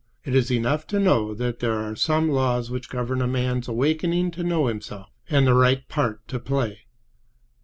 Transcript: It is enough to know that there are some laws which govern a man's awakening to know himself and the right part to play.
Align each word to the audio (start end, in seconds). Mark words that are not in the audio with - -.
It 0.25 0.33
is 0.33 0.51
enough 0.51 0.87
to 0.87 0.99
know 0.99 1.35
that 1.35 1.59
there 1.59 1.75
are 1.75 1.95
some 1.95 2.27
laws 2.27 2.71
which 2.71 2.89
govern 2.89 3.21
a 3.21 3.27
man's 3.27 3.67
awakening 3.67 4.31
to 4.31 4.43
know 4.43 4.65
himself 4.65 5.11
and 5.29 5.45
the 5.45 5.53
right 5.53 5.87
part 5.89 6.27
to 6.29 6.39
play. 6.39 6.87